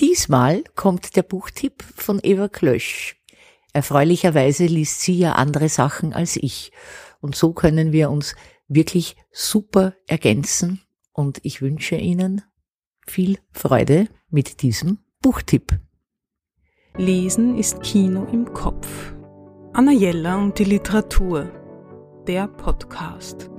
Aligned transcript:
Diesmal 0.00 0.64
kommt 0.74 1.16
der 1.16 1.22
Buchtipp 1.22 1.84
von 1.96 2.20
Eva 2.22 2.48
Klösch. 2.48 3.16
Erfreulicherweise 3.72 4.66
liest 4.66 5.02
sie 5.02 5.18
ja 5.18 5.32
andere 5.32 5.68
Sachen 5.68 6.12
als 6.12 6.36
ich. 6.36 6.72
Und 7.20 7.36
so 7.36 7.52
können 7.52 7.92
wir 7.92 8.10
uns 8.10 8.34
wirklich 8.68 9.16
super 9.30 9.94
ergänzen. 10.06 10.80
Und 11.12 11.38
ich 11.42 11.62
wünsche 11.62 11.96
Ihnen 11.96 12.42
viel 13.06 13.38
Freude 13.52 14.08
mit 14.30 14.62
diesem 14.62 14.98
Buchtipp. 15.22 15.78
Lesen 16.96 17.56
ist 17.56 17.82
Kino 17.82 18.26
im 18.32 18.52
Kopf. 18.52 19.14
Anna 19.72 19.92
Jella 19.92 20.36
und 20.36 20.58
die 20.58 20.64
Literatur. 20.64 21.50
Der 22.26 22.46
Podcast. 22.46 23.50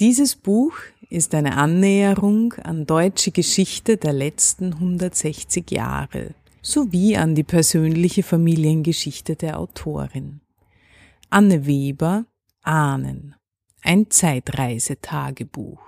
Dieses 0.00 0.34
Buch 0.34 0.72
ist 1.10 1.34
eine 1.34 1.58
Annäherung 1.58 2.54
an 2.54 2.86
deutsche 2.86 3.32
Geschichte 3.32 3.98
der 3.98 4.14
letzten 4.14 4.72
160 4.72 5.70
Jahre 5.70 6.34
sowie 6.62 7.18
an 7.18 7.34
die 7.34 7.42
persönliche 7.42 8.22
Familiengeschichte 8.22 9.36
der 9.36 9.60
Autorin. 9.60 10.40
Anne 11.28 11.66
Weber 11.66 12.24
Ahnen. 12.62 13.34
Ein 13.82 14.10
Zeitreisetagebuch. 14.10 15.82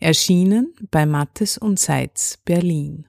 Erschienen 0.00 0.72
bei 0.90 1.04
Mattes 1.04 1.58
und 1.58 1.78
Seitz 1.78 2.38
Berlin. 2.46 3.06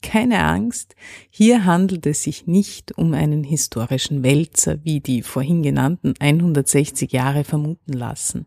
Keine 0.00 0.42
Angst, 0.42 0.96
hier 1.28 1.66
handelt 1.66 2.06
es 2.06 2.22
sich 2.22 2.46
nicht 2.46 2.96
um 2.96 3.12
einen 3.12 3.44
historischen 3.44 4.22
Wälzer, 4.22 4.82
wie 4.84 5.00
die 5.00 5.20
vorhin 5.20 5.62
genannten 5.62 6.14
160 6.18 7.12
Jahre 7.12 7.44
vermuten 7.44 7.92
lassen. 7.92 8.46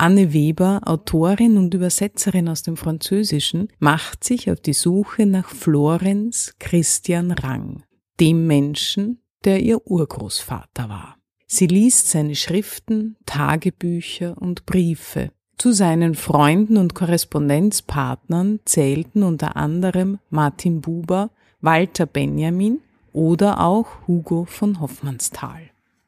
Anne 0.00 0.32
Weber, 0.32 0.80
Autorin 0.86 1.58
und 1.58 1.74
Übersetzerin 1.74 2.48
aus 2.48 2.62
dem 2.62 2.78
Französischen, 2.78 3.68
macht 3.80 4.24
sich 4.24 4.50
auf 4.50 4.58
die 4.58 4.72
Suche 4.72 5.26
nach 5.26 5.50
Florenz 5.50 6.54
Christian 6.58 7.32
Rang, 7.32 7.82
dem 8.18 8.46
Menschen, 8.46 9.20
der 9.44 9.60
ihr 9.60 9.86
Urgroßvater 9.86 10.88
war. 10.88 11.16
Sie 11.46 11.66
liest 11.66 12.08
seine 12.08 12.34
Schriften, 12.34 13.18
Tagebücher 13.26 14.38
und 14.40 14.64
Briefe. 14.64 15.32
Zu 15.58 15.72
seinen 15.72 16.14
Freunden 16.14 16.78
und 16.78 16.94
Korrespondenzpartnern 16.94 18.60
zählten 18.64 19.22
unter 19.22 19.56
anderem 19.56 20.18
Martin 20.30 20.80
Buber, 20.80 21.28
Walter 21.60 22.06
Benjamin 22.06 22.80
oder 23.12 23.60
auch 23.60 24.08
Hugo 24.08 24.46
von 24.46 24.80
Hoffmannsthal. 24.80 25.60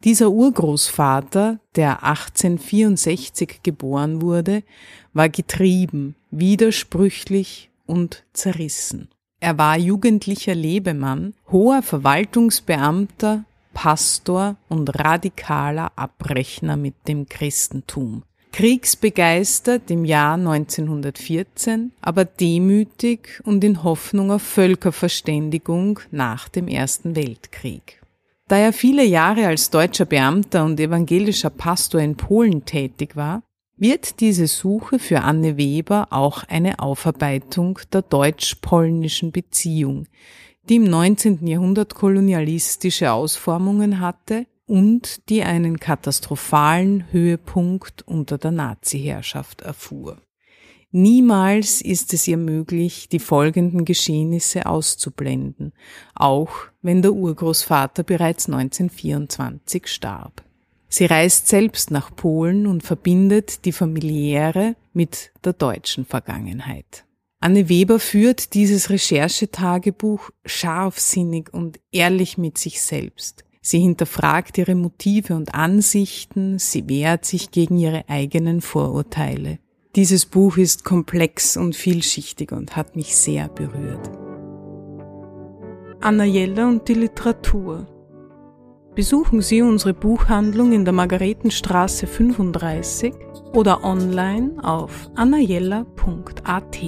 Dieser 0.05 0.31
Urgroßvater, 0.31 1.61
der 1.77 2.03
1864 2.03 3.61
geboren 3.62 4.20
wurde, 4.20 4.64
war 5.12 5.28
getrieben, 5.28 6.17
widersprüchlich 6.33 7.70
und 7.86 8.25
zerrissen. 8.33 9.09
Er 9.39 9.59
war 9.59 9.78
jugendlicher 9.78 10.56
Lebemann, 10.56 11.34
hoher 11.50 11.83
Verwaltungsbeamter, 11.83 13.44
Pastor 13.75 14.56
und 14.69 14.89
radikaler 14.98 15.92
Abrechner 15.97 16.77
mit 16.77 16.94
dem 17.06 17.28
Christentum. 17.28 18.25
Kriegsbegeistert 18.50 19.91
im 19.91 20.05
Jahr 20.05 20.34
1914, 20.34 21.92
aber 22.03 22.25
demütig 22.25 23.41
und 23.44 23.64
in 23.64 23.83
Hoffnung 23.83 24.31
auf 24.31 24.42
Völkerverständigung 24.42 26.00
nach 26.11 26.48
dem 26.48 26.69
Ersten 26.69 27.16
Weltkrieg. 27.16 28.02
Da 28.53 28.58
er 28.58 28.75
viele 28.75 29.03
Jahre 29.03 29.47
als 29.47 29.70
deutscher 29.70 30.05
Beamter 30.05 30.67
und 30.67 30.78
evangelischer 30.78 31.48
Pastor 31.48 32.03
in 32.03 32.19
Polen 32.19 32.67
tätig 32.67 33.17
war, 33.17 33.42
wird 33.78 34.20
diese 34.20 34.47
Suche 34.47 34.98
für 34.98 35.22
Anne 35.22 35.56
Weber 35.56 36.09
auch 36.11 36.44
eine 36.44 36.78
Aufarbeitung 36.78 37.78
der 37.94 38.03
deutsch-polnischen 38.03 39.32
Beziehung, 39.32 40.06
die 40.69 40.76
im 40.76 40.84
19. 40.84 41.47
Jahrhundert 41.47 41.94
kolonialistische 41.94 43.12
Ausformungen 43.12 44.00
hatte 44.00 44.44
und 44.66 45.31
die 45.31 45.43
einen 45.43 45.81
katastrophalen 45.81 47.10
Höhepunkt 47.10 48.03
unter 48.03 48.37
der 48.37 48.50
Nazi-Herrschaft 48.50 49.62
erfuhr. 49.62 50.19
Niemals 50.94 51.80
ist 51.80 52.12
es 52.12 52.28
ihr 52.28 52.36
möglich, 52.36 53.08
die 53.08 53.19
folgenden 53.19 53.86
Geschehnisse 53.86 54.66
auszublenden, 54.66 55.72
auch 56.14 56.50
wenn 56.82 57.00
der 57.00 57.14
Urgroßvater 57.14 58.03
bereits 58.03 58.47
1924 58.47 59.86
starb. 59.86 60.44
Sie 60.91 61.06
reist 61.06 61.48
selbst 61.48 61.91
nach 61.91 62.14
Polen 62.14 62.66
und 62.66 62.82
verbindet 62.82 63.64
die 63.64 63.72
familiäre 63.72 64.76
mit 64.92 65.32
der 65.42 65.54
deutschen 65.54 66.04
Vergangenheit. 66.04 67.06
Anne 67.41 67.70
Weber 67.70 67.98
führt 67.98 68.52
dieses 68.52 68.91
Recherchetagebuch 68.91 70.28
scharfsinnig 70.44 71.54
und 71.54 71.81
ehrlich 71.91 72.36
mit 72.36 72.58
sich 72.58 72.82
selbst. 72.82 73.44
Sie 73.62 73.81
hinterfragt 73.81 74.58
ihre 74.58 74.75
Motive 74.75 75.36
und 75.36 75.54
Ansichten, 75.54 76.58
sie 76.58 76.86
wehrt 76.86 77.25
sich 77.25 77.50
gegen 77.50 77.78
ihre 77.78 78.06
eigenen 78.10 78.60
Vorurteile. 78.60 79.58
Dieses 79.94 80.25
Buch 80.25 80.56
ist 80.56 80.84
komplex 80.84 81.58
und 81.58 81.76
vielschichtig 81.76 82.50
und 82.50 82.76
hat 82.76 82.97
mich 82.97 83.14
sehr 83.14 83.48
berührt. 83.48 84.10
Anna 86.00 86.25
Jella 86.25 86.66
und 86.66 86.88
die 86.88 86.94
Literatur. 86.94 87.86
Besuchen 88.94 89.42
Sie 89.42 89.60
unsere 89.60 89.92
Buchhandlung 89.92 90.72
in 90.72 90.86
der 90.86 90.94
Margaretenstraße 90.94 92.06
35 92.06 93.12
oder 93.52 93.84
online 93.84 94.52
auf 94.64 95.10
annajella.at. 95.14 96.78